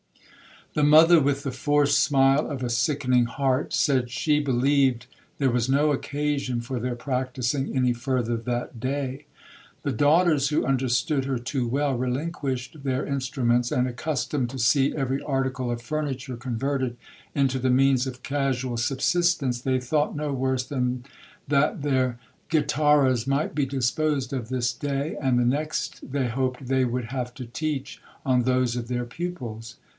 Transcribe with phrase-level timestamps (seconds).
[0.73, 5.05] 'The mother, with the forced smile of a sickening heart, said she believed
[5.37, 9.25] there was no occasion for their practising any further that day.
[9.83, 15.21] The daughters, who understood her too well, relinquished their instruments, and, accustomed to see every
[15.21, 16.97] article of furniture converted
[17.35, 21.03] into the means of casual subsistence, they thought no worse than
[21.49, 22.17] that their
[22.49, 27.33] ghitarras might be disposed of this day, and the next they hoped they would have
[27.35, 29.75] to teach on those of their pupils.